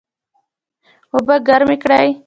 اوبه 1.15 1.35
ګرمې 1.47 1.75
کړئ 1.83 2.07